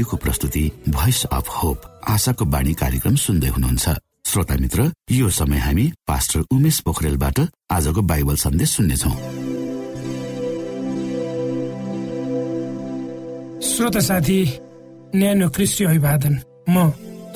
रेडियोको 0.00 0.16
प्रस्तुति 0.16 0.64
voice 0.88 1.24
of 1.28 1.48
hope 1.52 1.78
आशाको 2.08 2.44
बाणी 2.48 2.72
कार्यक्रम 2.72 3.14
सुन्दै 3.20 3.48
हुनुहुन्छ। 3.52 3.88
श्रोता 4.24 4.54
मित्र 4.56 4.80
यो 5.12 5.28
समय 5.28 5.58
हामी 5.60 5.84
पास्टर 6.08 6.40
उमेश 6.48 6.78
पोखरेलबाट 6.88 7.38
आजको 7.68 8.00
बाइबल 8.08 8.36
सन्देश 8.40 8.70
सुन्नेछौ। 8.76 9.10
श्रोता 13.60 14.00
साथी 14.00 14.38
न्यानो 15.20 15.48
कृषि 15.52 15.84
अभिवादन। 15.84 16.34
म 16.64 16.76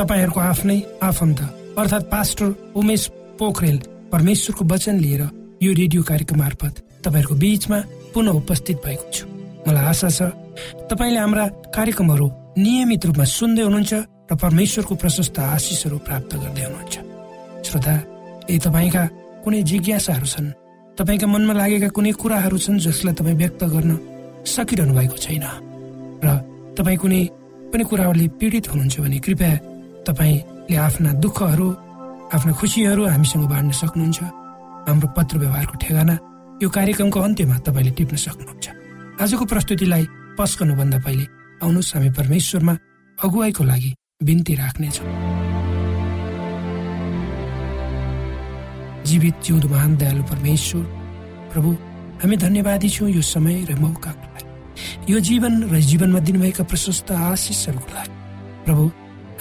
तपाईँहरूको 0.00 0.40
आफ्नै 0.40 0.78
आफन्त 1.05 1.40
अर्थात् 1.76 2.08
पास्टर 2.08 2.49
उमेश 2.81 3.02
पोखरेल 3.38 3.76
परमेश्वरको 4.08 4.64
वचन 4.64 4.96
लिएर 5.05 5.22
यो 5.62 5.72
रेडियो 5.81 6.02
कार्यक्रम 6.02 6.38
मार्फत 6.40 6.75
तपाईँहरूको 7.05 7.34
बिचमा 7.37 7.78
पुनः 8.14 8.40
उपस्थित 8.40 8.81
भएको 8.87 9.12
छु। 9.12 9.25
मलाई 9.69 9.84
आशा 9.84 10.08
छ 10.08 10.32
तपाईँले 10.88 11.20
हाम्रा 11.20 11.46
कार्यक्रमहरू 11.76 12.28
नियमित 12.55 13.03
रूपमा 13.06 13.25
सुन्दै 13.27 13.62
हुनुहुन्छ 13.67 13.93
र 14.31 14.33
परमेश्वरको 14.39 14.95
प्रशस्त 14.95 15.39
आशिषहरू 15.39 15.99
प्राप्त 16.06 16.33
गर्दै 16.39 16.65
हुनुहुन्छ। 16.65 16.95
श्रोता 17.67 17.95
यदि 18.47 18.59
तपाईँका 18.62 19.03
कुनै 19.43 19.61
जिज्ञासाहरू 19.71 20.27
छन्? 20.27 20.49
तपाईँका 20.95 21.27
मनमा 21.27 21.53
लागेका 21.59 21.89
कुनै 21.91 22.12
कुराहरू 22.15 22.59
छन् 22.59 22.79
जसलाई 22.79 23.15
तपाईँ 23.19 23.39
व्यक्त 23.43 23.62
गर्न 23.75 23.91
सकिरहनु 24.47 24.95
भएको 24.95 25.17
छैन? 25.19 25.45
र 26.23 26.27
तपाईँ 26.79 26.99
कुनै 27.03 27.21
पनि 27.75 27.85
कुराहरूले 27.91 28.27
पीडित 28.39 28.65
हुनुहुन्छ 28.71 28.97
भने 29.03 29.19
कृपया 29.19 29.53
तपाईँले 30.06 30.77
आफ्ना 30.79 31.11
दुःखहरू 31.19 31.67
आफ्ना 32.35 32.53
खुसीहरू 32.55 33.03
हामीसँग 33.11 33.45
बाँड्न 33.51 33.71
सक्नुहुन्छ। 33.83 34.21
हाम्रो 34.87 35.09
पत्र 35.17 35.35
व्यवहारको 35.43 35.75
ठेगाना 35.83 36.15
यो 36.62 36.69
कार्यक्रमको 36.71 37.19
अन्त्यमा 37.19 37.56
तपाईँले 37.67 37.93
टिप्न 37.99 38.15
सक्नुहुन्छ। 38.15 38.67
आजको 39.23 39.45
प्रस्तुतिलाई 39.51 40.05
पस्कनुभन्दा 40.39 40.99
पहिले 41.03 41.27
आउनुहोस् 41.64 41.94
हामी 41.94 42.11
परमेश्वरमा 42.19 42.75
अगुवाईको 43.19 43.62
लागि 43.64 43.90
बिन्ती 44.22 44.55
राख्नेछौँ। 44.55 45.08
जीवित 49.05 49.37
जिउँदो 49.44 49.69
महान 49.69 49.96
दयालु 49.96 50.22
परमेश्वर 50.25 50.84
प्रभु 51.52 51.70
हामी 52.20 52.37
धन्यवादी 52.37 52.88
छौँ 52.88 53.11
यो 53.11 53.22
समय 53.22 53.56
र 53.70 53.76
मौकाको 53.76 54.26
लागि। 54.34 55.12
यो 55.12 55.20
जीवन 55.20 55.52
र 55.69 55.81
जीवनमा 55.81 56.20
दिनुभएका 56.26 56.64
प्रशस्त 56.64 57.12
आशिषहरूको 57.12 57.90
लागि। 57.94 58.12
प्रभु 58.64 58.84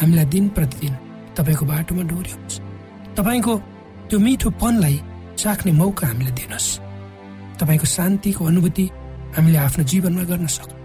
हामीलाई 0.02 0.26
दिन 0.26 0.46
प्रतिदिन 0.56 0.94
तपाईँको 1.38 1.66
बाटोमा 1.66 2.04
डोर्याउनुहोस्। 2.12 2.60
तपाईँको 3.18 3.54
त्यो 4.10 4.18
मिठोपनलाई 4.20 4.96
चाख्ने 5.40 5.72
मौका 5.72 6.08
हामीलाई 6.08 6.34
दिनुहोस्। 6.40 6.70
तपाईँको 7.60 7.88
शान्तिको 7.88 8.42
अनुभूति 8.46 8.86
हामीले 9.36 9.58
आफ्नो 9.58 9.84
जीवनमा 9.92 10.24
गर्न 10.30 10.48
सकौँ 10.48 10.83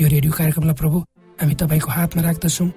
यो 0.00 0.08
रेडियो 0.08 0.32
कार्यक्रमलाई 0.32 0.74
प्रभु 0.74 0.98
हामी 1.40 1.54
तपाईँको 1.60 1.90
हातमा 1.92 2.22
राख्दछौँ। 2.22 2.68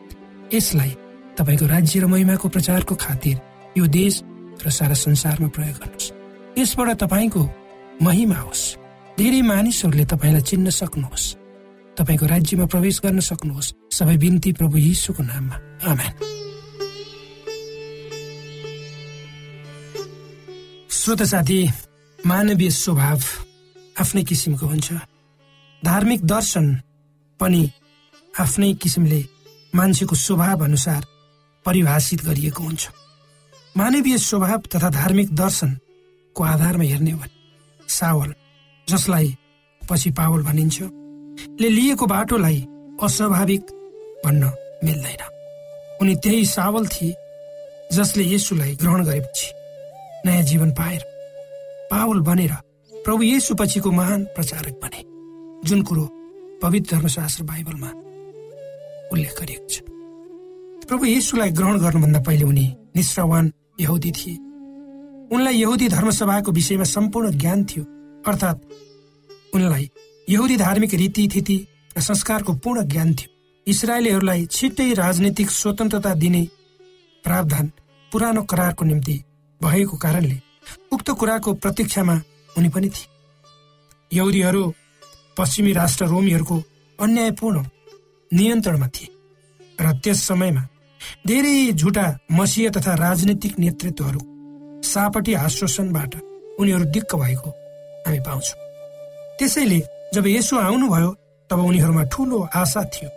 यसलाई 0.53 0.91
तपाईँको 1.39 1.65
राज्य 1.65 1.99
र 1.99 2.05
महिमाको 2.05 2.49
प्रचारको 2.51 2.95
खातिर 2.99 3.35
यो 3.79 3.87
देश 3.87 4.21
र 4.59 4.67
सारा 4.67 4.93
संसारमा 4.93 5.47
प्रयोग 5.47 5.77
गर्नुहोस्। 5.79 6.11
यसबाट 6.59 6.89
तपाईँको 6.99 7.43
महिमा 8.03 8.35
होस्। 8.35 8.63
धेरै 9.15 9.41
मानिसहरूले 9.41 10.05
तपाईँलाई 10.05 10.43
चिन्न 10.43 10.67
सक्नुहोस्। 10.69 11.25
तपाईँको 11.95 12.25
राज्यमा 12.27 12.65
प्रवेश 12.67 12.99
गर्न 12.99 13.19
सक्नुहोस्। 13.23 13.73
सबै 13.87 14.17
बिन्ती 14.19 14.51
प्रभु 14.59 14.77
यीशुको 14.77 15.23
नाममा। 15.23 15.55
आमेन। 15.87 16.11
श्रोत 20.91 21.21
साथी 21.23 21.59
मानवीय 22.19 22.69
स्वभाव 22.69 23.19
आफ्नै 23.99 24.23
किसिमको 24.23 24.65
हुन्छ। 24.67 24.91
धार्मिक 25.83 26.21
दर्शन 26.27 26.65
पनि 27.43 27.63
आफ्नै 28.39 28.73
किसिमले 28.73 29.21
मान्छेको 29.75 30.15
स्वभाव 30.15 30.63
अनुसार 30.63 31.05
परिभाषित 31.65 32.23
गरिएको 32.25 32.63
हुन्छ। 32.63 32.89
मानवीय 33.77 34.17
स्वभाव 34.17 34.59
तथा 34.75 34.89
धार्मिक 34.89 35.33
दर्शनको 35.35 36.43
आधारमा 36.43 36.83
हेर्ने 36.83 37.11
हो 37.11 37.17
भने 37.19 37.89
सावल 37.89 38.33
जसलाई 38.87 39.35
पछि 39.81 40.11
पावल 40.11 40.43
भनिन्छ 40.43 40.81
ले 41.61 41.69
लिएको 41.69 42.05
बाटोलाई 42.05 42.59
अस्वाभाविक 43.03 43.61
भन्न 44.25 44.51
मिल्दैन। 44.83 45.21
उनी 46.01 46.15
त्यही 46.15 46.45
सावल 46.45 46.87
थिए 46.87 47.15
जसले 47.93 48.23
यसुलाई 48.23 48.75
ग्रहण 48.75 49.03
गरेपछि 49.05 49.51
नयाँ 50.25 50.43
जीवन 50.43 50.71
पाएर 50.71 51.03
पावल 51.91 52.19
बनेर 52.21 52.53
प्रभु 52.93 53.23
येसु 53.23 53.55
पछिको 53.55 53.91
महान 53.91 54.23
प्रचारक 54.35 54.79
बने। 54.83 55.01
जुन 55.69 55.81
कुरो 55.81 56.05
पवित्र 56.63 56.95
धर्मशास्त्र 56.95 57.43
बाइबलमा 57.43 57.89
उल्लेख 59.11 59.33
गरिएको 59.39 59.67
छ। 59.67 59.79
प्रभु 60.87 61.05
येसुलाई 61.05 61.51
ग्रहण 61.51 61.79
गर्नुभन्दा 61.79 62.19
पहिले 62.19 62.45
उनी 62.45 62.65
निश्रवान 62.95 63.51
यहुदी 63.79 64.11
थिए। 64.11 64.35
उनलाई 65.27 65.55
यहुदी 65.55 65.87
धर्मसभाको 65.89 66.51
विषयमा 66.51 66.83
सम्पूर्ण 66.87 67.31
ज्ञान 67.37 67.63
थियो। 67.65 67.83
अर्थात् 68.27 68.59
उनलाई 69.55 69.89
यहुदी 70.29 70.57
धार्मिक 70.57 70.93
रीतिथिति 70.93 71.57
र 71.97 72.01
संस्कारको 72.01 72.53
पूर्ण 72.53 72.83
ज्ञान 72.87 73.13
थियो। 73.13 73.29
इसरायलीहरूलाई 73.67 74.45
छिट्टै 74.45 74.93
राजनीतिक 74.93 75.49
स्वतन्त्रता 75.51 76.13
दिने 76.13 76.47
प्रावधान 77.23 77.71
पुरानो 78.11 78.41
करारको 78.43 78.85
निम्ति 78.85 79.15
भएको 79.61 79.97
कारणले 79.97 80.37
उक्त 80.93 81.11
कुराको 81.11 81.53
प्रतीक्षामा 81.53 82.15
हुने 82.55 82.69
पनि 82.69 82.89
थिए। 82.89 83.07
यहुदीहरू 84.11 84.63
पश्चिमी 85.37 85.71
राष्ट्र 85.73 86.05
रोमीहरूको 86.05 86.57
अन्यायपूर्ण 86.99 87.63
नियन्त्रणमा 88.31 88.87
थिए 88.95 89.09
र 89.79 89.91
त्यस 90.03 90.19
समयमा 90.27 90.63
धेरै 91.27 91.71
झुटा 91.71 92.05
मसीह 92.31 92.69
तथा 92.75 92.93
राजनीतिक 92.95 93.53
नेतृत्वहरू 93.59 94.21
सापटी 94.83 95.33
आश्वासनबाट 95.45 96.15
उनीहरू 96.59 96.85
दिक्क 96.95 97.15
भएको 97.15 97.49
हामी 98.05 98.19
पाउँछौँ। 98.19 98.59
त्यसैले 99.39 99.79
जब 100.13 100.27
यसो 100.27 100.57
आउनुभयो 100.59 101.09
तब 101.49 101.59
उनीहरूमा 101.59 102.03
ठुलो 102.13 102.39
आशा 102.55 102.83
थियो 102.93 103.09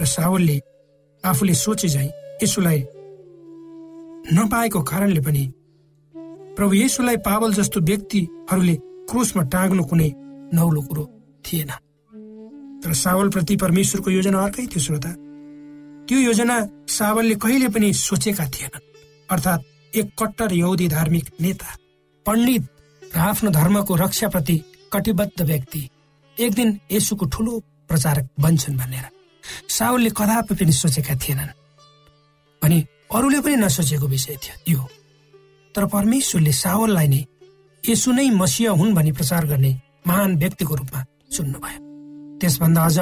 र 0.00 0.04
सावलले 0.14 0.58
आफूले 1.24 1.54
सोचे 1.54 1.88
झै 1.88 2.08
यसुलाई 2.42 2.80
नपाएको 4.36 4.80
कारणले 4.90 5.20
पनि 5.26 5.44
प्रभु 6.56 6.74
येसुलाई 6.74 7.16
पावल 7.26 7.52
जस्तो 7.58 7.80
व्यक्तिहरूले 7.80 8.74
क्रुसमा 9.10 9.42
टाँग्नु 9.52 9.84
कुनै 9.84 10.10
नौलो 10.54 10.82
कुरो 10.82 11.04
थिएन। 11.44 11.70
तर 12.82 12.92
सावलप्रति 12.94 13.56
परमेश्वरको 13.56 14.10
योजना 14.10 14.38
अर्कै 14.38 14.66
थियो 14.66 14.80
श्रोता। 14.80 15.12
त्यो 16.08 16.18
योजना 16.18 16.56
सावलले 16.88 17.34
कहिले 17.34 17.68
पनि 17.68 17.92
सोचेका 17.92 18.44
थिएनन् 18.48 18.86
अर्थात् 19.30 19.96
एक 19.96 20.06
कट्टर 20.18 20.52
यहुदी 20.52 20.88
धार्मिक 20.88 21.26
नेता 21.40 21.76
पण्डित 22.26 22.62
र 23.02 23.18
आफ्नो 23.20 23.50
धर्मको 23.50 23.94
रक्षाप्रति 23.96 24.56
कटिबद्ध 24.92 25.42
व्यक्ति 25.42 25.88
एक 26.36 26.52
दिन 26.54 26.78
यसुको 26.92 27.26
ठुलो 27.26 27.58
प्रचारक 27.88 28.28
बन्छन् 28.40 28.76
भनेर। 28.78 29.06
साउलले 29.68 30.10
कदापि 30.10 30.54
पनि 30.54 30.72
सोचेका 30.72 31.14
थिएनन्। 31.14 31.56
भने 32.62 32.78
अरूले 33.14 33.40
पनि 33.40 33.56
नसोचेको 33.56 34.06
विषय 34.06 34.36
थियो 34.36 34.72
यो। 34.72 34.88
तर 35.74 35.86
परमेश्वरले 35.86 36.52
सावललाई 36.52 37.08
नै 37.08 37.24
यसु 37.82 38.12
नै 38.12 38.30
मसिह 38.30 38.70
हुन् 38.70 38.94
भनी 38.94 39.12
प्रचार 39.12 39.46
गर्ने 39.46 39.72
महान 40.08 40.36
व्यक्तिको 40.38 40.74
रूपमा 40.74 41.04
चुन्नुभयो 41.32 41.80
त्यसभन्दा 42.40 42.84
अझ 42.84 42.98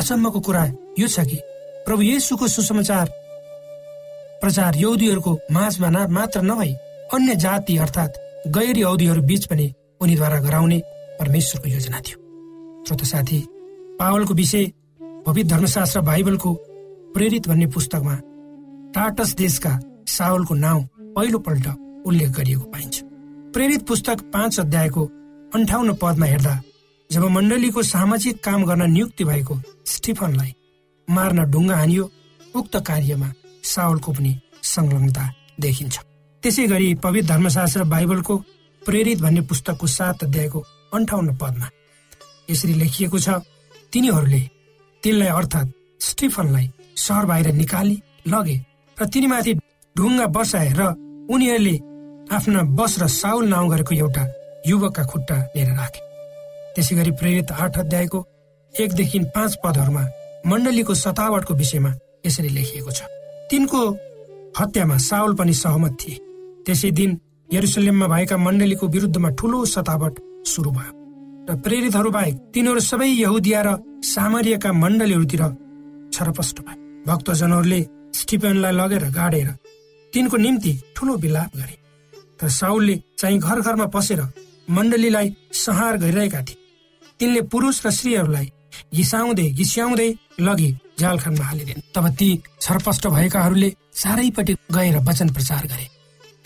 अचम्मको 0.00 0.40
कुरा 0.46 0.64
यो 0.98 1.06
छ 1.08 1.26
कि 1.30 1.38
प्रभु 1.86 2.02
येसुको 2.02 2.48
सुसमाचार 2.48 3.12
प्रचार 4.40 4.76
यौदीहरूको 4.76 5.32
माझमा 5.52 6.06
मात्र 6.16 6.42
नभई 6.42 6.72
अन्य 7.14 7.34
जाति 7.44 7.76
अर्थात् 7.84 8.18
गैर 8.56 8.78
यौदीहरू 8.78 9.22
बीच 9.30 9.44
पनि 9.50 9.72
उनीद्वारा 10.02 10.38
गराउने 10.40 10.78
परमेश्वरको 11.20 11.68
योजना 11.70 12.00
थियो। 12.06 12.18
श्रोत 12.86 13.04
साथी 13.06 13.40
पावलको 14.00 14.34
विषय 14.34 14.64
पवित्र 15.26 15.48
धर्मशास्त्र 15.50 16.00
बाइबलको 16.00 16.52
प्रेरित 17.14 17.48
भन्ने 17.48 17.66
पुस्तकमा 17.74 18.16
टाटस 18.94 19.34
देशका 19.36 19.78
सावलको 20.08 20.54
नाउँ 20.54 20.82
पहिलोपल्ट 21.16 21.66
उल्लेख 22.06 22.30
गरिएको 22.38 22.64
पाइन्छ। 22.72 23.02
प्रेरित 23.54 23.86
पुस्तक 23.88 24.20
पाँच 24.34 24.60
अध्यायको 24.60 25.04
अन्ठाउन्न 25.54 25.92
पदमा 26.02 26.26
हेर्दा 26.26 26.54
जब 27.10 27.24
मण्डलीको 27.30 27.82
सामाजिक 27.84 28.42
काम 28.44 28.64
गर्न 28.64 28.90
नियुक्ति 28.90 29.24
भएको 29.24 29.54
स्टिफनलाई 29.86 30.52
मार्न 31.08 31.44
ढुङ्गा 31.50 31.76
हानियो 31.76 32.10
उक्त 32.54 32.76
कार्यमा 32.86 33.28
सावलको 33.64 34.12
पनि 34.12 34.32
संलग्नता 34.64 35.24
देखिन्छ। 35.60 35.94
त्यसै 36.42 36.66
गरी 36.66 36.94
पवित्र 37.04 37.28
धर्मशास्त्र 37.28 37.84
बाइबलको 37.86 38.36
प्रेरित 38.82 39.20
भन्ने 39.20 39.40
पुस्तकको 39.46 39.86
सात 39.88 40.24
अध्यायको 40.24 40.64
अन्ठाउन्न 40.92 41.36
पदमा 41.38 41.68
यसरी 42.50 42.74
लेखिएको 42.74 43.18
छ 43.18 43.38
तिनीहरूले 43.92 44.42
तिनलाई 45.02 45.30
अर्थात् 45.38 45.74
स्टिफनलाई 46.02 46.70
सहर 46.98 47.24
बाहिर 47.26 47.52
निकाली 47.54 47.96
लगे 48.28 48.56
र 48.98 49.06
तिनीमाथि 49.08 49.52
ढुङ्गा 49.96 50.26
बसाए 50.36 50.70
र 50.78 50.94
उनीहरूले 51.30 51.76
आफ्ना 52.32 52.62
बस 52.78 53.02
र 53.02 53.06
साउल 53.14 53.48
नाउँ 53.48 53.70
गरेको 53.70 53.94
एउटा 53.96 54.24
युवकका 54.66 55.04
खुट्टा 55.04 55.36
लिएर 55.56 55.70
राखे। 55.76 56.00
त्यसै 56.74 56.94
गरी 56.96 57.10
प्रेरित 57.10 57.52
आठ 57.52 57.78
अध्यायको 57.78 58.18
एकदेखि 58.74 59.18
पाँच 59.34 59.52
पदहरूमा 59.64 60.04
मण्डलीको 60.46 60.94
सतावटको 60.94 61.54
विषयमा 61.54 61.90
यसरी 62.26 62.48
लेखिएको 62.48 62.90
छ। 62.90 63.02
तिनको 63.50 63.80
हत्यामा 64.58 64.96
साउल 64.98 65.34
पनि 65.34 65.54
सहमत 65.54 65.96
थिए। 66.00 66.18
त्यसै 66.66 66.90
दिन 66.90 67.10
यरुसलेममा 67.52 68.06
भएका 68.06 68.36
मण्डलीको 68.36 68.86
विरुद्धमा 68.88 69.28
ठूलो 69.38 69.64
सतावट 69.64 70.14
सुरु 70.46 70.70
भयो। 70.70 70.92
र 71.48 71.56
प्रेरितहरू 71.60 72.10
बाहेक 72.10 72.34
तिनीहरू 72.54 72.80
सबै 72.80 73.08
यहुदिया 73.08 73.60
र 73.66 73.68
सामरियाका 74.04 74.70
मण्डलीहरूतिर 74.72 75.42
छरपष्ट 76.12 76.56
भए। 76.60 76.76
भक्तजनहरूले 77.04 77.80
स्टिफेनलाई 78.14 78.72
लगेर 78.72 79.04
गाडेर 79.12 79.48
तिनको 80.12 80.36
निम्ति 80.36 80.72
ठुलो 80.96 81.14
विलाप 81.16 81.50
गरे। 81.56 81.76
तर 82.40 82.48
साउलले 82.50 82.94
चाहिँ 83.18 83.38
घर 83.38 83.60
घरमा 83.60 83.86
पसेर 83.86 84.20
मण्डलीलाई 84.70 85.34
संहार 85.52 85.96
गरिरहेका 85.96 86.40
थिए। 86.42 86.58
तिनले 87.20 87.40
पुरुष 87.52 87.86
र 87.86 87.90
स्त्रीहरूलाई 87.90 88.50
घिसाउँदै 88.94 89.48
घिस्याउँदै 89.52 90.08
लगी 90.40 90.70
जालखानमा 90.98 91.44
हालिदिन्। 91.44 91.82
तब 91.94 92.08
ती 92.18 92.28
छरपष्ट 92.60 93.06
भएकाहरूले 93.06 93.70
चारैपट्टि 93.94 94.54
गएर 94.72 94.96
वचन 94.98 95.28
प्रचार 95.32 95.66
गरे। 95.66 95.86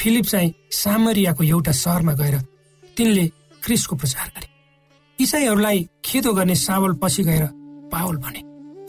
फिलिप 0.00 0.24
चाहिँ 0.24 0.54
सामरियाको 0.72 1.44
एउटा 1.44 1.72
सहरमा 1.72 2.12
गएर 2.12 2.36
तिनले 2.96 3.26
क्रिसको 3.62 3.96
प्रचार 3.96 4.26
गरे। 4.36 4.48
इसाईहरूलाई 5.18 5.88
खेदो 6.04 6.32
गर्ने 6.32 6.54
सावल 6.54 6.92
पछि 7.02 7.22
गएर 7.22 7.44
पावल 7.92 8.16
भने 8.16 8.40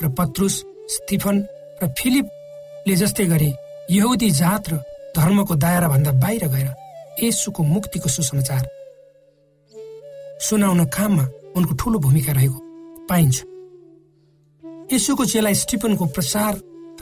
र 0.03 0.09
पत्रुस 0.17 0.55
स्टिफन 0.89 1.37
र 1.83 1.87
फिलिपले 1.97 2.95
जस्तै 2.95 3.25
गरी 3.25 3.51
यहुदी 3.91 4.29
जात 4.31 4.69
र 4.69 4.83
धर्मको 5.15 5.55
दायरा 5.55 5.87
भन्दा 5.87 6.11
बाहिर 6.11 6.47
गएर 6.47 6.69
यसुको 7.23 7.63
मुक्तिको 7.63 8.09
सुसमाचार 8.09 8.63
सुनाउन 10.39 10.85
काममा 10.85 11.25
उनको 11.55 11.75
ठूलो 11.75 11.99
भूमिका 11.99 12.33
रहेको 12.33 12.59
पाइन्छ। 13.09 13.37
यसुको 14.93 15.25
चेला 15.25 15.53
स्टिफनको 15.53 16.05
प्रसार 16.05 16.53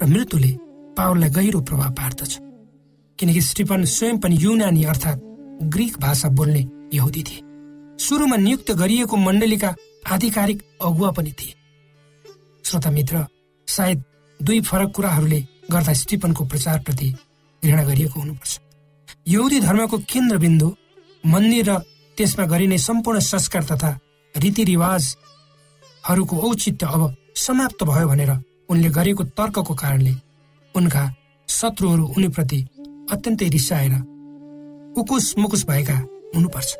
र 0.01 0.05
मृत्युले 0.05 0.51
पावललाई 0.97 1.29
गहिरो 1.29 1.61
प्रभाव 1.61 1.91
पार्दछ। 1.93 2.37
किनकि 3.19 3.41
स्टिफन 3.41 3.83
स्वयं 3.85 4.17
पनि 4.17 4.35
युनानी 4.39 4.83
अर्थात् 4.83 5.19
ग्रिक 5.63 5.97
भाषा 5.99 6.29
बोल्ने 6.29 6.61
यहुदी 6.93 7.23
थिए। 7.23 7.41
सुरुमा 7.97 8.35
नियुक्त 8.35 8.71
गरिएको 8.71 9.17
मण्डलीका 9.17 9.75
आधिकारिक 10.11 10.63
अगुवा 10.81 11.11
पनि 11.11 11.31
थिए। 11.31 11.53
श्रोता 12.65 12.91
मित्र 12.91 13.25
सायद 13.67 14.03
दुई 14.39 14.61
फरक 14.61 14.91
कुराहरूले 14.95 15.39
गर्दा 15.71 15.93
स्टिफनको 15.93 16.45
प्रचारप्रति 16.45 17.07
घृणा 17.63 17.83
गरिएको 17.83 18.19
हुनुपर्छ। 18.19 18.59
यहुदी 19.27 19.59
धर्मको 19.59 19.97
केन्द्रबिन्दु 19.97 20.75
मन्दिर 21.25 21.69
र 21.69 21.81
त्यसमा 22.17 22.45
गरिने 22.51 22.77
सम्पूर्ण 22.77 23.19
संस्कार 23.21 23.63
तथा 23.71 23.99
रीतिरिवाजहरूको 24.35 26.35
औचित्य 26.47 26.85
अब 26.85 27.15
समाप्त 27.35 27.83
भयो 27.83 28.07
भनेर 28.07 28.31
उनले 28.69 28.89
गरेको 28.97 29.23
तर्कको 29.37 29.73
कारणले 29.73 30.13
उनका 30.75 31.03
शत्रुहरू 31.49 32.05
उनीप्रति 32.17 32.59
अत्यन्तै 33.13 33.47
रिसाएर 33.49 33.93
उकुस 34.97 35.33
मुकुस 35.37 35.65
भएका 35.69 35.97
हुनुपर्छ। 36.35 36.75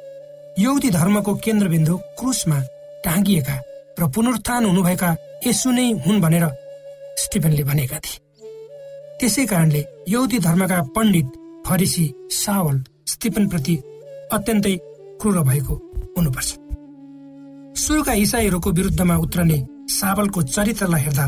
यौदी 0.60 0.89
धर्मको 0.89 1.36
केन्द्रबिन्दु 1.46 1.98
क्रुसमा 2.20 2.60
टाँगिएका 3.06 3.56
र 4.00 4.08
पुनरुत्थान 4.15 4.65
हुनुभएका 4.65 5.15
यसु 5.48 5.72
नै 5.72 5.91
हुन् 6.06 6.22
भनेर 6.22 6.46
स्टिफनले 7.17 7.63
भनेका 7.63 8.00
थिए। 8.06 8.20
त्यसै 9.20 9.46
कारणले 9.46 9.86
यौदी 10.10 10.39
धर्मका 10.39 10.82
पण्डित 10.96 11.27
फरिसी 11.67 12.13
सावल 12.34 12.84
स्टिफनप्रति 13.08 13.75
अत्यन्तै 14.34 14.77
क्रूर 15.22 15.40
भएको 15.42 15.74
हुनुपर्छ। 16.18 16.50
सुरुका 17.80 18.14
इसाईहरूको 18.14 18.72
विरुद्धमा 18.72 19.16
उत्रने 19.18 19.58
सावलको 19.90 20.42
चरित्रलाई 20.44 21.02
हेर्दा 21.02 21.26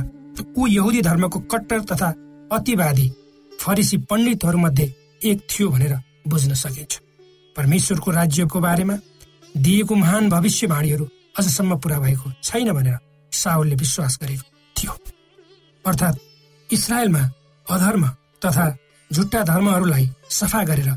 ऊ 0.58 0.68
यहुदी 0.68 1.02
धर्मको 1.02 1.40
कट्टर 1.52 1.80
तथा 1.82 2.08
अतिवादी 2.52 3.08
फरिसी 3.52 3.98
पण्डितहरूमध्ये 4.10 4.94
एक 5.24 5.42
थियो 5.50 5.70
भनेर 5.70 5.94
बुझ्न 6.28 6.54
सकिन्छ। 6.54 7.00
परमेश्वरको 7.56 8.12
राज्यको 8.12 8.60
बारेमा 8.60 8.96
दिएको 9.58 9.96
महान 9.96 10.30
भविष्यवाणीहरू 10.30 11.06
अझसम्म 11.40 11.78
पुरा 11.80 12.00
भएको 12.00 12.32
छैन 12.44 12.72
भनेर 12.74 12.98
सावलले 13.32 13.76
विश्वास 13.76 14.18
गरेको 14.22 14.48
थियो। 14.76 14.94
अर्थात् 15.86 16.74
इसरायलमा 16.74 17.24
अधर्म 17.68 18.08
तथा 18.46 18.66
झुट्टा 19.12 19.44
धर्महरूलाई 19.44 20.10
सफा 20.30 20.64
गरेर 20.64 20.90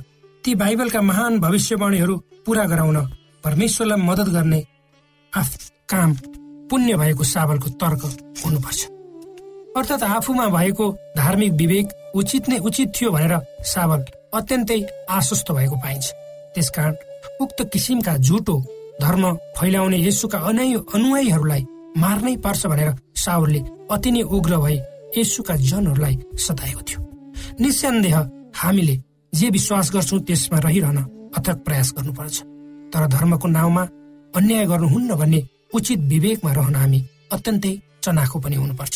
ती 0.45 0.55
बाइबलका 0.55 1.01
महान 1.01 1.39
भविष्यवाणीहरू 1.41 2.17
पूरा 2.47 2.65
गराउन 2.67 2.97
परमेश्वरलाई 3.45 4.01
मद्दत 4.01 4.29
गर्ने 4.29 4.61
आफ 5.33 5.51
काम 5.89 6.15
पुण्य 6.71 6.97
भएको 6.97 7.25
सावलको 7.25 7.69
तर्क 7.79 8.03
हुनुपर्छ। 8.45 8.81
अर्थात् 9.77 10.03
आफूमा 10.05 10.47
भएको 10.49 10.87
धार्मिक 11.17 11.53
विवेक 11.53 11.87
उचित 12.15 12.49
नै 12.49 12.59
उचित 12.59 12.89
थियो 12.97 13.11
भनेर 13.11 13.35
सावल 13.65 14.03
अत्यन्तै 14.35 14.81
आश्वस्त 15.11 15.53
भएको 15.53 15.77
पाइन्छ। 15.77 16.07
त्यसकारण 16.55 16.95
उक्त 17.41 17.63
किसिमका 17.73 18.17
झुटो 18.19 18.59
धर्म 19.01 19.25
फैलाउने 19.59 19.99
यसुका 20.07 20.39
अनुयायीहरूलाई 20.95 21.63
मार्नै 22.03 22.37
पर्छ 22.43 22.67
भनेर 22.67 22.91
सावरले 23.17 23.61
अति 23.91 24.11
नै 24.11 24.23
उग्र 24.27 24.59
भई 24.59 24.77
यसुका 25.17 25.55
जनहरूलाई 25.71 26.19
सताएको 26.39 26.83
थियो। 26.83 27.01
निसन्देह 27.61 28.19
हामीले 28.57 28.97
जे 29.33 29.49
विश्वास 29.51 29.91
गर्छौँ 29.93 30.21
त्यसमा 30.21 30.59
रहिरहन 30.59 30.99
अथक 31.37 31.57
प्रयास 31.65 31.93
गर्नुपर्छ। 31.97 32.37
तर 32.93 33.07
धर्मको 33.09 33.49
नाउँमा 33.49 33.83
अन्याय 34.37 34.67
गर्नुहुन्न 34.67 35.15
भन्ने 35.17 35.41
उचित 35.75 36.01
विवेकमा 36.13 36.53
रहन 36.53 36.75
हामी 36.77 37.01
अत्यन्तै 37.33 37.73
चनाखो 38.05 38.39
पनि 38.41 38.57
हुनुपर्छ। 38.57 38.95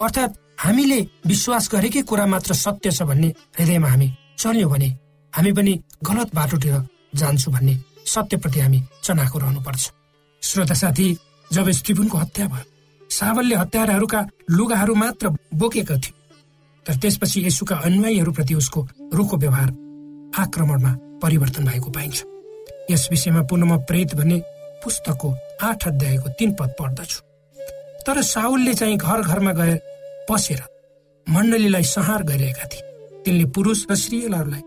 अर्थात् 0.00 0.38
हामीले 0.64 1.00
विश्वास 1.26 1.68
गरेकै 1.72 2.02
कुरा 2.08 2.26
मात्र 2.26 2.54
सत्य 2.54 2.90
छ 2.90 3.02
भन्ने 3.02 3.28
हृदयमा 3.58 3.88
हामी 3.88 4.08
चल्यौँ 4.38 4.70
भने 4.70 4.88
हामी 5.32 5.52
पनि 5.52 5.72
गलत 6.08 6.34
बाटोतिर 6.34 6.76
जान्छु 7.20 7.50
भन्ने 7.50 7.74
सत्यप्रति 8.06 8.60
हामी 8.60 8.80
चनाखो 9.04 9.38
रहनुपर्छ। 9.38 9.82
श्रोता 10.42 10.74
साथी 10.74 11.06
जब 11.50 11.70
स्टिफनको 11.70 12.18
हत्या 12.18 12.46
भयो 12.48 12.64
सावलले 13.10 13.54
हत्याराहरूका 13.54 14.20
लुगाहरू 14.50 14.94
मात्र 14.94 15.28
बोकेका 15.60 15.96
थियो 15.96 16.14
तर 16.86 16.94
त्यसपछि 16.96 17.46
यसुका 17.46 17.76
अनुयायीहरूप्रति 17.76 18.54
उसको 18.54 18.80
रुखो 19.14 19.36
व्यवहार 19.36 19.70
आक्रमणमा 20.38 20.92
परिवर्तन 21.22 21.64
भएको 21.64 21.90
पाइन्छ। 21.90 22.24
यस 22.90 23.08
विषयमा 23.10 23.42
पुनः 23.42 23.76
प्रेत 23.88 24.14
भन्ने 24.14 24.38
पुस्तकको 24.84 25.28
आठ 25.62 25.86
अध्यायको 25.88 26.28
तीन 26.38 26.50
पद 26.54 26.74
पढ्दछु। 26.78 27.18
तर 28.06 28.22
साउलले 28.24 28.74
चाहिँ 28.74 28.96
घर 28.96 29.22
घरमा 29.22 29.52
गएर 29.52 29.78
पसेर 30.28 30.60
मण्डलीलाई 31.26 31.82
संहार 31.84 32.22
गरिरहेका 32.22 32.64
थिए। 32.64 32.82
तिनले 33.24 33.44
पुरुष 33.54 33.86
र 33.90 33.94
स्त्रीहरूलाई 33.94 34.62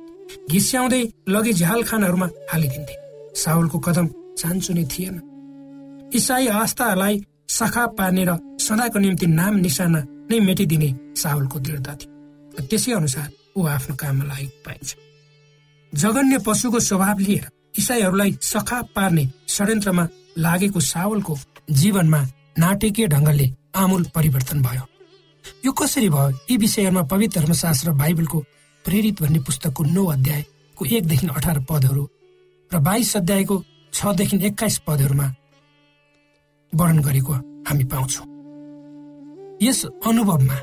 घिस्याउँदै 0.52 1.04
लगे 1.30 1.54
झ्याल 1.54 1.84
खानाहरूमा 1.84 2.28
हालिदिन्थे। 2.52 2.96
साउलको 3.36 3.80
कदम 3.80 4.08
चान्चो 4.38 4.74
नै 4.74 4.86
थिएन। 4.86 5.16
इसाई 6.14 6.48
आस्थालाई 6.48 7.16
सखा 7.50 7.86
पार्ने 7.98 8.24
र 8.26 8.38
सदाको 8.60 9.00
निम्ति 9.00 9.28
नाम 9.28 9.56
निशाना 9.66 10.00
नै 10.30 10.40
मेटिदिने 10.40 10.90
साउलको 11.18 11.60
दृढता 11.60 11.94
थियो। 11.96 12.68
त्यसै 12.70 12.92
अनुसार 12.92 13.28
ऊ 13.56 13.66
आफ्नो 13.68 13.96
काममा 13.96 14.26
लागेको 14.26 14.62
पाइन्छ। 14.66 14.96
जगन्य 15.94 16.38
पशुको 16.46 16.80
स्वभाव 16.80 17.20
लिएर 17.20 17.46
इसाईहरूलाई 17.78 18.32
सखा 18.42 18.82
पार्ने 18.96 19.24
षड्यन्त्रमा 19.50 20.08
लागेको 20.38 20.80
सावलको 20.80 21.38
जीवनमा 21.72 22.22
नाटकीय 22.60 23.08
ढङ्गले 23.08 23.48
आमूल 23.76 24.04
परिवर्तन 24.16 24.62
भयो। 24.62 24.86
यो 25.66 25.72
कसरी 25.72 26.10
भयो? 26.10 26.30
यी 26.50 26.58
विषयहरूमा 26.58 27.04
पवित्र 27.04 27.40
धर्मशास्त्र 27.40 27.92
बाइबलको 27.92 28.40
प्रेरित 28.86 29.22
भन्ने 29.22 29.40
पुस्तकको 29.40 29.84
नौ 29.84 30.06
अध्यायको 30.06 30.86
एकदेखि 30.86 31.28
अठार 31.28 31.60
पदहरू 31.70 32.04
र 32.72 32.80
बाइस 32.80 33.16
अध्यायको 33.18 33.64
छदेखि 33.94 34.38
एक्काइस 34.46 34.78
पदहरूमा 34.88 35.28
वर्णन 36.74 37.00
गरेको 37.00 37.34
हामी 37.68 37.84
पाउँछौँ। 37.84 38.26
यस 39.62 39.86
अनुभवमा 39.86 40.58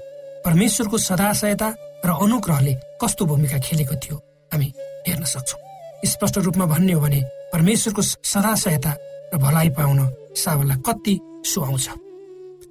परमेश्वरको 0.44 0.98
सदा 0.98 1.32
सहायता 1.32 1.68
र 2.04 2.10
अनुग्रहले 2.16 2.72
कस्तो 3.02 3.24
भूमिका 3.26 3.58
खेलेको 3.58 3.94
थियो 3.96 4.16
हामी 4.52 4.68
हेर्न 5.08 5.24
सक्छौँ। 5.24 5.60
स्पष्ट 6.04 6.38
रूपमा 6.38 6.66
भन्ने 6.66 6.92
हो 6.92 7.00
भने 7.00 7.20
परमेश्वरको 7.52 8.02
सदा 8.02 8.54
सहायता 8.54 8.92
र 9.34 9.38
भलाइ 9.38 9.68
पाउन 9.76 10.00
सावललाई 10.34 10.78
कति 10.86 11.14
सुहाउँछ। 11.44 11.88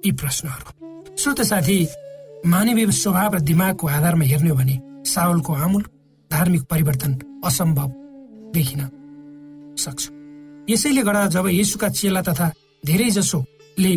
यी 0.06 0.12
प्रश्नहरू। 0.12 0.68
श्रोत 1.16 1.40
साथी 1.42 1.78
मानवीय 2.46 2.90
स्वभाव 2.92 3.34
र 3.34 3.40
दिमागको 3.40 3.86
आधारमा 3.88 4.24
हेर्ने 4.24 4.50
हो 4.50 4.56
भने 4.56 4.76
सावलको 5.06 5.52
आमूल 5.54 5.84
धार्मिक 6.30 6.62
परिवर्तन 6.70 7.12
असम्भव 7.44 7.88
देखिन 8.54 8.82
सक्छ। 9.78 10.02
यसैले 10.70 11.02
गर्दा 11.02 11.26
जब 11.26 11.46
येसुका 11.48 11.88
चेला 11.88 12.22
तथा 12.22 12.52
धेरै 12.86 13.10
जसोले 13.10 13.94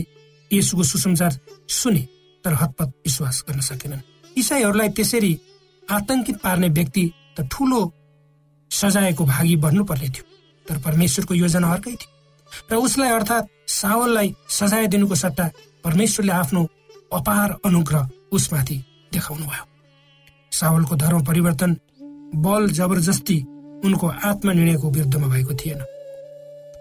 यसुको 0.52 0.84
सुसमाचार 0.84 1.34
सुने 1.70 2.04
तर 2.46 2.54
हतपत 2.54 2.90
विश्वास 3.06 3.44
गर्न 3.50 3.60
सकेनन्। 3.62 4.02
इसाईहरूलाई 4.38 4.90
त्यसरी 4.90 5.34
आतंकित 5.88 6.38
पार्ने 6.44 6.68
व्यक्ति 6.70 7.04
त 7.40 7.48
ठुलो 7.52 7.82
सजायको 8.72 9.26
भागी 9.26 9.56
बन्नुपर्ने 9.56 10.10
थियो। 10.10 10.26
तर 10.66 10.78
परमेश्वरको 10.80 11.34
योजना 11.34 11.68
अर्कै 11.74 11.92
थियो। 11.92 12.12
र 12.72 12.76
उसलाई 12.78 13.10
अर्थात् 13.10 13.50
सावललाई 13.72 14.34
सजाय 14.50 14.88
दिनुको 14.88 15.16
सट्टा 15.16 15.50
परमेश्वरले 15.84 16.32
आफ्नो 16.34 16.62
अपार 17.14 17.56
अनुग्रह 17.66 18.10
उसमाथि 18.32 18.78
देखाउनु 19.14 19.46
भयो 19.46 19.66
सावलको 20.52 20.96
धर्म 20.96 21.24
परिवर्तन 21.26 21.76
बल 22.36 22.70
जबरजस्ती 22.70 23.38
उनको 23.86 24.08
आत्मनिर्णयको 24.08 24.90
विरुद्धमा 24.90 25.28
भएको 25.28 25.54
थिएन। 25.54 25.80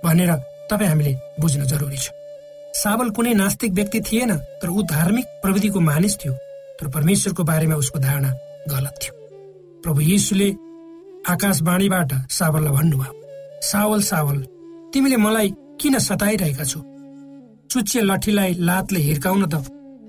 भनेर 0.05 0.33
तपाईँ 0.71 0.89
हामीले 0.89 1.13
बुझ्न 1.41 1.65
जरुरी 1.67 1.97
छ। 1.97 2.11
सावल 2.75 3.11
कुनै 3.11 3.35
नास्तिक 3.35 3.73
व्यक्ति 3.73 4.01
थिएन 4.01 4.37
तर 4.63 4.69
ऊ 4.69 4.83
धार्मिक 4.87 5.27
प्रविधिको 5.43 5.81
मानिस 5.81 6.17
थियो। 6.17 6.33
तर 6.83 6.89
परमेश्वरको 6.91 7.43
बारेमा 7.45 7.75
उसको 7.77 7.99
धारणा 7.99 8.31
गलत 8.69 8.95
थियो। 9.03 9.13
प्रभु 9.83 10.01
यीशुले 10.03 10.49
आकाशवाणीबाट 11.31 12.13
सावललाई 12.29 12.73
भन्नुभयो 12.75 13.13
सावल 13.63 14.03
सावल 14.03 14.39
तिमीले 14.93 15.17
मलाई 15.17 15.49
किन 15.81 15.99
सताइरहेका 15.99 16.65
छौ? 16.65 16.81
चुच्चे 17.71 18.01
लठीलाई 18.03 18.55
लातले 18.59 19.01
हिर्काउन 19.01 19.47
त 19.47 19.63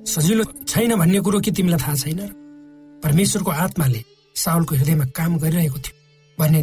सजिलो 0.09 0.43
छैन 0.65 0.95
भन्ने 0.97 1.19
कुरो 1.21 1.39
कि 1.39 1.51
तिमीलाई 1.51 1.79
थाहा 1.79 1.95
छैन 1.95 2.19
परमेश्वरको 3.03 3.51
आत्माले 3.63 4.01
सावलको 4.35 4.75
हृदयमा 4.75 5.05
काम 5.13 5.37
गरिरहेको 5.37 5.79
थियो 5.85 5.95
भन्ने 6.37 6.61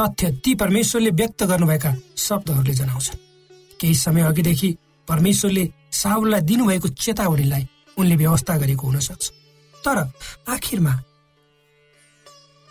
तथ्य 0.00 0.32
ती 0.44 0.54
परमेश्वरले 0.56 1.10
व्यक्त 1.20 1.44
गर्नुभएका 1.44 1.94
शब्दहरूले 2.16 2.74
जनाउँछन्। 2.74 3.20
केही 3.80 3.94
समय 3.94 4.22
अघिदेखि 4.32 4.76
परमेश्वरले 5.08 5.64
साउललाई 5.92 6.40
दिनुभएको 6.40 6.88
चेतावनीलाई 6.88 7.64
उनले 7.98 8.16
व्यवस्था 8.16 8.56
गरेको 8.58 8.86
हुन 8.86 8.98
सक्छ। 9.00 9.30
तर 9.74 9.98
आखिरमा 10.48 10.94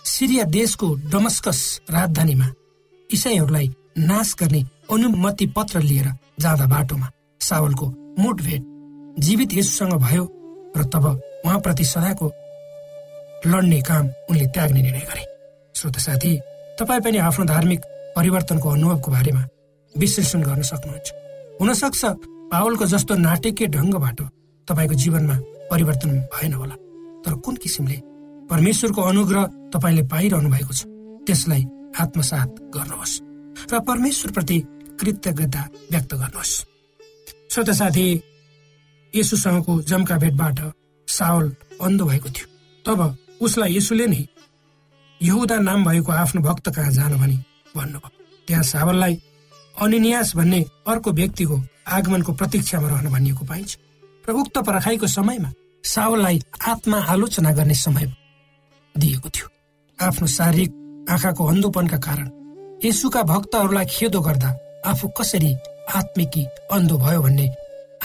सिरिया 0.05 0.43
देशको 0.49 0.87
डमस्कस 1.11 1.59
राजधानीमा 1.91 2.47
इसाईहरूलाई 3.09 3.67
नाश 3.97 4.35
गर्ने 4.39 4.61
अनुमति 4.91 5.45
पत्र 5.55 5.79
लिएर 5.81 6.07
जाँदा 6.39 6.65
बाटोमा 6.67 7.09
सावलको 7.41 7.87
मुठभेट 8.19 8.63
जीवित 9.19 9.53
यसुसँग 9.53 9.93
भयो 10.01 10.23
र 10.77 10.83
तब 10.93 11.05
उहाँप्रति 11.45 11.85
सदाको 11.85 12.27
लड्ने 13.45 13.81
काम 13.81 14.05
उनले 14.29 14.45
त्याग्ने 14.47 14.81
निर्णय 14.81 15.05
गरे। 15.09 15.25
श्रोत 15.75 15.97
साथी 15.99 16.31
तपाईँ 16.79 17.01
पनि 17.01 17.17
आफ्नो 17.23 17.45
धार्मिक 17.45 17.81
परिवर्तनको 18.15 18.69
अनुभवको 18.69 19.11
बारेमा 19.11 19.43
विश्लेषण 19.95 20.41
गर्न 20.43 20.61
सक्नुहुन्छ। 20.61 21.07
हुनसक्छ 21.61 22.03
पावलको 22.51 22.85
जस्तो 22.85 23.15
नाटकीय 23.15 23.67
ढङ्गबाट 23.67 24.21
तपाईँको 24.67 24.95
जीवनमा 24.95 25.35
परिवर्तन 25.71 26.09
भएन 26.33 26.53
होला। 26.53 26.75
तर 27.23 27.33
कुन 27.45 27.55
किसिमले 27.55 27.97
परमेश्वरको 28.49 29.01
अनुग्रह 29.01 29.43
तपाईँले 29.73 30.03
पाइरहनु 30.07 30.49
भएको 30.49 30.73
छ 30.73 30.85
त्यसलाई 31.25 31.63
आत्मसात 31.99 32.49
गर्नुहोस् 32.75 33.19
र 33.71 33.79
परमेश्वरप्रति 33.79 34.57
कृतज्ञता 34.99 35.61
व्यक्त 35.91 36.13
गर्नुहोस्। 36.13 36.53
श्रोत 37.51 37.69
साथी 37.71 38.05
यसुसँगको 39.13 39.81
जम्का 39.81 40.17
भेटबाट 40.17 40.59
सावल 41.07 41.45
अन्ध 41.81 42.01
भएको 42.01 42.29
थियो। 42.29 42.47
तब 42.85 42.99
उसलाई 43.41 43.75
यसुले 43.77 44.07
नै 44.07 44.23
यहुदा 45.21 45.57
नाम 45.59 45.85
भएको 45.85 46.11
आफ्नो 46.11 46.41
भक्त 46.41 46.69
कहाँ 46.75 46.91
जान 46.91 47.17
भनी 47.17 47.37
भन्नुभयो। 47.75 48.09
त्यहाँ 48.47 48.63
सावललाई 48.63 49.15
अनिन्यास 49.75 50.35
भन्ने 50.35 50.59
अर्को 50.87 51.11
व्यक्तिको 51.11 51.55
आगमनको 51.87 52.33
प्रतीक्षामा 52.33 52.87
रहन 52.87 53.07
भनिएको 53.09 53.45
पाइन्छ। 53.45 53.77
र 54.27 54.31
उक्त 54.31 54.57
पर्खाइको 54.57 55.07
समयमा 55.07 55.51
सावललाई 55.83 56.39
आत्मा 56.67 56.97
आलोचना 57.13 57.51
गर्ने 57.51 57.73
समय 57.75 58.05
दिएको 58.95 59.29
थियो। 59.29 59.47
आफ्नो 59.99 60.27
शारीरिक 60.27 60.71
आँखाको 61.11 61.45
अन्धोपनका 61.45 61.97
कारण 61.97 62.29
यसुका 62.85 63.21
भक्तहरूलाई 63.23 63.85
खेदो 63.85 64.21
गर्दा 64.21 64.49
आफू 64.85 65.07
कसरी 65.17 65.51
आत्मिकी 65.95 66.43
अन्धो 66.71 66.97
भयो 66.97 67.21
भन्ने 67.21 67.47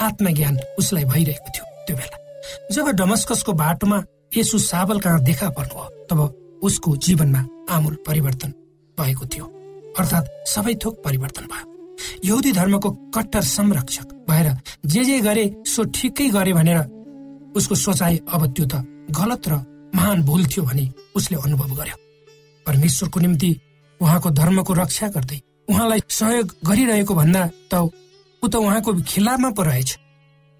आत्मज्ञान 0.01 0.59
उसलाई 0.79 1.05
भइरहेको 1.05 1.49
थियो 1.55 1.65
त्यो 1.85 1.95
बेला। 1.97 2.17
जब 2.71 2.87
डमस्कसको 2.99 3.53
बाटोमा 3.53 4.03
यसु 4.37 4.59
सावल 4.59 4.99
कहाँ 4.99 5.23
देखा 5.23 5.49
पर्नु 5.49 5.89
तब 6.09 6.19
उसको 6.63 6.95
जीवनमा 6.97 7.41
आमूल 7.75 7.97
परिवर्तन 8.07 8.53
भएको 8.97 9.25
थियो। 9.25 9.45
अर्थात् 9.99 10.31
सबै 10.49 10.73
थोक 10.85 11.03
परिवर्तन 11.03 11.45
भयो। 11.45 11.70
यहुदी 12.25 12.51
धर्मको 12.51 12.89
कट्टर 13.15 13.41
संरक्षक 13.41 14.13
भएर 14.29 14.47
जे 14.85 15.03
जे 15.03 15.19
गरे 15.21 15.45
सो 15.67 15.83
ठिकै 15.95 16.29
गरे 16.29 16.53
भनेर 16.53 16.79
उसको 17.57 17.75
सोचाइ 17.75 18.19
अब 18.33 18.45
त्यो 18.53 18.65
त 18.65 18.83
गलत 19.11 19.47
र 19.47 19.53
महान 19.95 20.21
भूल 20.23 20.45
थियो 20.45 20.63
भने 20.65 20.85
उसले 21.15 21.37
अनुभव 21.37 21.75
गर्यो। 21.75 21.97
परमेश्वरको 22.65 23.19
निम्ति 23.19 23.49
उहाँको 23.99 24.29
धर्मको 24.31 24.73
रक्षा 24.73 25.07
गर्दै 25.15 25.39
उहाँलाई 25.69 26.01
सहयोग 26.09 26.55
गरिरहेको 26.67 27.13
भन्दा 27.15 27.41
त 27.71 27.73
ऊ 28.43 28.47
त 28.47 28.55
उहाँको 28.55 28.93
खिलाफमा 29.03 29.49
पो 29.51 29.63
रहेछ। 29.63 29.89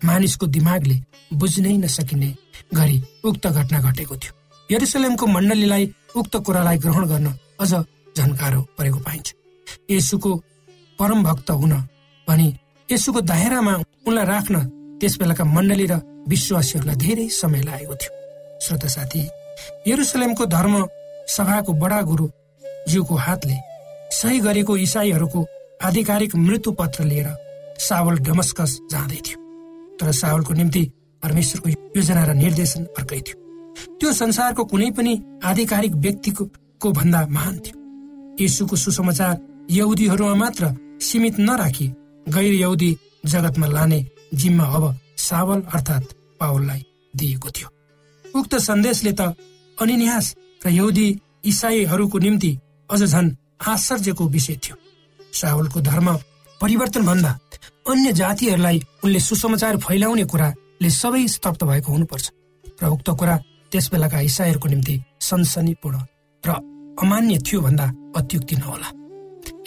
मानिसको 0.01 0.45
दिमागले 0.47 0.97
बुझ्नै 1.39 1.77
नसकिने 1.77 2.29
गरी 2.73 2.97
उक्त 3.25 3.47
घटना 3.47 3.79
घटेको 3.81 4.15
थियो। 4.15 4.33
यरुसलेमको 4.69 5.25
मण्डलीलाई 5.27 5.83
उक्त 6.15 6.35
कुरालाई 6.45 6.77
ग्रहण 6.83 7.05
गर्न 7.07 7.27
अझ 7.61 7.71
झन्कारो 8.17 8.61
परेको 8.77 8.99
पाइन्छ। 8.99 9.27
यसुको 9.91 10.31
परम 11.01 11.23
भक्त 11.23 11.49
हुन 11.51 11.73
भनी 12.27 12.47
यसुको 12.89 13.21
दायरामा 13.25 13.73
उनलाई 14.07 14.25
राख्न 14.25 14.55
त्यस 15.01 15.17
बेलाका 15.19 15.43
मण्डली 15.45 15.85
र 15.91 15.93
विश्वासीहरूलाई 16.29 16.95
धेरै 16.95 17.27
समय 17.33 17.61
लागेको 17.65 17.95
थियो। 18.01 18.11
श्रोता 18.61 18.87
साथी 18.87 19.21
यरुसलेमको 19.87 20.45
धर्म 20.45 20.75
सभाको 21.27 21.73
बडा 21.81 22.01
गुरु 22.09 22.27
ज्यूको 22.89 23.15
हातले 23.25 23.57
सही 24.11 24.39
गरेको 24.45 24.77
इसाईहरूको 24.77 25.39
आधिकारिक 25.83 26.35
मृत्यु 26.37 26.71
पत्र 26.79 27.03
लिएर 27.03 27.27
सावल 27.79 28.17
डमस्कस 28.27 28.71
जाँदै 28.91 29.19
थियो। 29.25 29.37
तर 29.97 30.11
सावलको 30.11 30.53
निम्ति 30.53 30.83
परमेश्वरको 31.23 31.69
योजना 31.97 32.23
र 32.25 32.33
निर्देशन 32.35 32.83
अर्कै 32.99 33.21
थियो। 33.25 33.37
त्यो 33.97 34.11
संसारको 34.13 34.63
कुनै 34.65 34.89
पनि 34.97 35.13
आधिकारिक 35.43 35.93
व्यक्तिको 36.05 36.91
भन्दा 36.91 37.25
महान 37.29 37.55
थियो। 37.65 37.75
यीशुको 38.41 38.75
सुसमाचार 38.75 39.35
यहुदीहरूमा 39.71 40.35
मात्र 40.35 40.63
सीमित 41.01 41.39
नराखी 41.39 41.87
गैर 42.27 42.53
यहुदी 42.53 42.97
जगतमा 43.25 43.67
लाने 43.67 43.99
जिम्मा 44.33 44.65
अब 44.65 44.83
सावल 45.17 45.61
अर्थात् 45.73 46.13
पावललाई 46.39 46.85
दिएको 47.13 47.49
थियो। 47.49 47.69
उक्त 48.25 48.55
सन्देशले 48.59 49.11
त 49.11 49.21
अनिन्यास 49.77 50.35
र 50.65 50.69
यहुदी 50.69 51.07
इसाईहरूको 51.45 52.17
निम्ति 52.19 52.51
अझ 52.89 53.01
झन 53.03 53.35
आश्चर्यको 53.67 54.27
विषय 54.27 54.55
थियो। 54.63 54.75
सावलको 55.33 55.81
धर्म 55.81 56.07
परिवर्तन 56.61 57.05
भन्दा 57.05 57.31
अन्य 57.89 58.13
जातिहरूलाई 58.13 58.81
उनले 59.03 59.19
सुसमाचार 59.19 59.77
फैलाउने 59.77 60.25
कुराले 60.25 60.89
सबै 60.91 61.27
स्तब्ध 61.27 61.63
भएको 61.63 61.91
हुनुपर्छ। 61.91 62.31
र 62.83 62.85
उक्त 62.85 63.09
कुरा 63.09 63.35
त्यस 63.71 63.89
बेलाका 63.91 64.19
इसाईहरूको 64.21 64.67
निम्ति 64.67 64.95
सनसनीपूर्ण 65.19 65.97
र 66.43 66.49
अमान्य 67.01 67.37
थियो 67.41 67.61
भन्दा 67.61 67.85
अत्युक्ति 68.17 68.55
नहोला। 68.55 69.00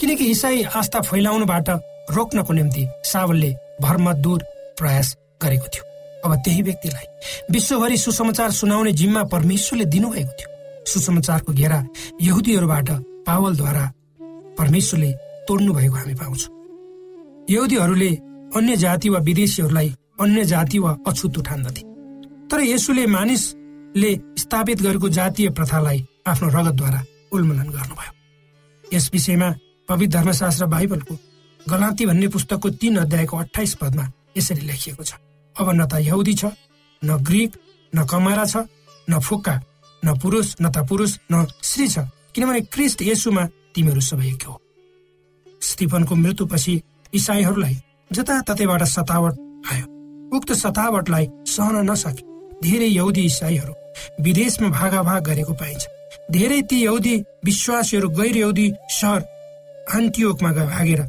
किनकि 0.01 0.25
इसाई 0.31 0.63
आस्था 0.75 1.01
फैलाउनबाट 1.01 1.69
रोक्नको 2.11 2.53
निम्ति 2.53 2.87
सावलले 3.05 3.51
भरमदूर 3.83 4.43
प्रयास 4.79 5.17
गरेको 5.43 5.69
थियो। 5.75 5.85
अब 6.25 6.35
त्यही 6.45 6.63
व्यक्तिलाई 6.63 7.07
विश्वभरि 7.51 7.97
सुसमाचार 7.97 8.51
सुनाउने 8.53 8.93
जिम्मा 8.93 9.23
परमेश्वरले 9.25 9.85
दिनुभएको 9.85 10.33
थियो। 10.33 10.85
सुसमाचारको 10.87 11.53
घेरा 11.53 11.85
यहुदीहरूबाट 12.23 12.91
पावलद्वारा 13.27 13.85
परमेश्वरले 14.59 15.11
तोड्नु 15.49 15.73
भएको 15.73 15.95
हामी 15.95 16.15
पाउँछौँ। 16.15 16.53
यहुदीहरूले 17.51 18.11
अन्य 18.57 18.77
जाति 18.77 19.09
वा 19.09 19.19
विदेशीहरूलाई 19.19 19.95
अन्य 20.21 20.45
जाति 20.45 20.79
वा 20.79 20.97
अछुत 21.09 21.45
ठान्दथे 21.47 21.83
तर 22.51 22.61
यसुले 22.63 23.07
मानिसले 23.07 24.13
स्थापित 24.39 24.83
गरेको 24.83 25.09
जातीय 25.09 25.51
प्रथालाई 25.51 26.07
आफ्नो 26.27 26.49
रगतद्वारा 26.49 27.01
उन्मूलन 27.33 27.69
गर्नुभयो। 27.71 28.13
यस 28.85 29.11
विषयमा 29.13 29.49
पवित्र 29.89 30.19
धर्मशास्त्र 30.19 30.67
बाइबलको 30.67 31.15
गलाती 31.61 32.07
भन्ने 32.07 32.29
पुस्तकको 32.29 32.69
तीन 32.81 32.97
अध्यायको 32.99 33.37
अठाइस 33.37 33.75
पदमा 33.81 34.05
यसरी 34.37 34.67
लेखिएको 34.67 35.03
छ। 35.05 35.13
अब 35.57 35.69
न 35.71 35.87
त 35.87 36.01
यहुदी 36.01 36.35
छ 36.35 36.45
न 37.03 37.17
ग्रिक 37.21 37.53
न 37.93 38.05
कमारा 38.05 38.45
छ 38.45 38.57
न 39.09 39.21
फुक्का 39.21 39.55
न 40.03 40.19
पुरुष 40.21 40.55
न 40.63 40.71
त 40.73 40.85
पुरुष 40.89 41.19
न 41.33 41.45
स्त्री 41.63 41.89
छ 41.89 41.99
किनभने 42.35 42.61
क्रिस्ट 42.73 43.03
यसुमा 43.03 43.45
तिमीहरू 43.75 44.01
सबै 44.01 44.27
एक 44.27 44.43
हो। 44.49 44.61
स्टिफनको 45.63 46.15
मृत्युपछि 46.15 46.75
इसाईहरूलाई 47.13 47.77
जताततैबाट 48.13 48.83
सतावट 48.89 49.35
आयो। 49.73 49.87
उक्त 50.37 50.53
सतावटलाई 50.55 51.27
सहन 51.47 51.77
नसके 51.91 52.23
धेरै 52.63 52.89
यहुदी 52.89 53.23
इसाईहरू 53.25 53.75
विदेशमा 54.23 54.69
भागाभाग 54.69 55.23
गरेको 55.29 55.53
पाइन्छ। 55.53 55.83
धेरै 56.33 56.61
ती 56.69 56.77
यहुदी 56.85 57.15
विश्वासीहरू 57.45 58.09
गैर 58.19 58.37
यहुदी 58.37 58.67
सहर 58.91 59.21
आन्टियोकमा 59.93 60.53
भागेर 60.53 61.01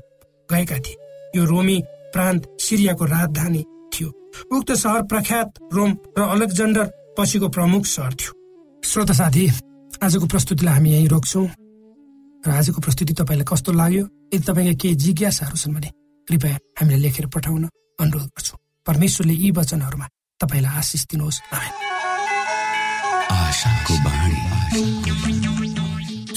गएका 0.51 0.77
थिए। 0.77 0.95
यो 1.35 1.45
रोमी 1.45 1.83
प्रान्त 2.13 2.57
सिरियाको 2.59 3.05
राजधानी 3.05 3.63
थियो। 3.93 4.09
उक्त 4.51 4.71
सहर 4.71 5.01
प्रख्यात 5.03 5.47
रोम 5.73 5.91
र 6.17 6.21
अलेक्जेन्डर 6.21 6.85
पछिको 7.17 7.49
प्रमुख 7.49 7.85
सहर 7.85 8.13
थियो। 8.13 8.31
श्रोत 8.83 9.11
साथी 9.11 9.45
आजको 10.03 10.25
प्रस्तुतिलाई 10.27 10.73
हामी 10.73 10.89
यहीँ 10.91 11.07
रोक्छौँ। 11.07 11.47
र 12.47 12.49
आजको 12.51 12.81
प्रस्तुति 12.81 13.13
तपाईँलाई 13.13 13.45
कस्तो 13.47 13.71
लाग्यो? 13.71 14.03
यदि 14.33 14.43
तपाईँका 14.43 14.73
केही 14.81 14.95
जिज्ञासाहरू 14.95 15.57
छन् 15.57 15.73
भने 15.73 15.89
कृपया 16.27 16.57
हामीलाई 16.79 17.01
लेखेर 17.01 17.27
पठाउन 17.27 17.63
अनुरोध 17.99 18.27
गर्छौँ। 18.27 18.59
परमेश्वरले 18.85 19.33
यी 19.33 19.51
वचनहरूमा 19.51 20.07
तपाईँलाई 20.39 20.77
आशिष 20.77 21.05
दिनुहोस्। 21.09 21.39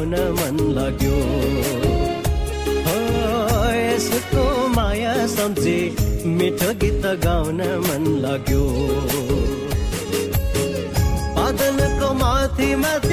गाउन 0.00 0.14
मन 0.36 0.58
लाग्यो। 0.74 1.16
हो 2.84 3.00
यसको 3.76 4.44
माया 4.74 5.14
सम्झे 5.26 5.76
मिठो 6.36 6.70
गीत 6.80 7.04
गाउन 7.24 7.60
मन 7.84 8.06
लाग्यो। 8.22 8.62
बादलको 11.36 12.08
माथि 12.22 12.68
माथि 12.82 13.09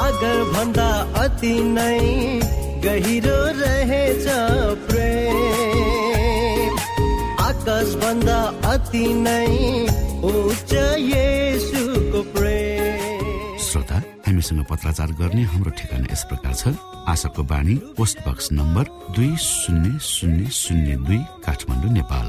सागर 0.00 0.38
भन्दा 0.52 0.90
अति 1.20 1.52
नै 1.76 2.00
गहिरो 2.84 3.40
रहेछ 3.56 4.24
प्रेम। 4.88 6.72
आकाश 7.44 7.88
भन्दा 8.00 8.38
अति 8.64 9.04
नै 9.26 9.50
उच्च 10.24 10.72
येसुको 11.04 12.22
प्रेम। 12.32 13.58
श्रोता 13.60 13.96
हामीसँग 14.24 14.64
पत्राचार 14.72 15.12
गर्ने 15.20 15.42
हाम्रो 15.52 15.70
ठेगाना 15.76 16.06
यस 16.12 16.24
प्रकार 16.32 16.54
छ। 16.54 16.72
आशाको 17.12 17.42
बाणी 17.52 17.74
पोस्ट 17.96 18.28
बक्स 18.28 18.46
नम्बर 18.56 18.84
दुई 19.12 19.36
शून्य 19.36 19.98
शून्य 20.00 20.44
शून्य 20.64 20.96
दुई 21.04 21.20
काठमाडौँ 21.44 21.92
नेपाल। 21.92 22.28